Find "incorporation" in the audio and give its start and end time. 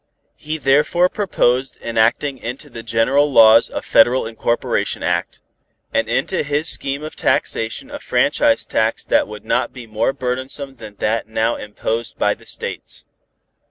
4.25-5.03